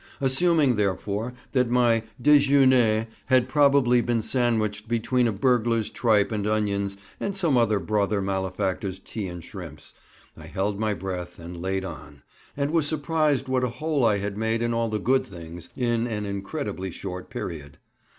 [0.19, 6.97] Assuming, therefore, that my déjeûner had probably been sandwiched between a burglar's tripe and onions
[7.19, 9.93] and some other brother malefactor's tea and shrimps,
[10.35, 12.23] I held my breath and "laid on,"
[12.57, 16.07] and was surprised what a hole I had made in all the good things in
[16.07, 17.77] an incredibly short period.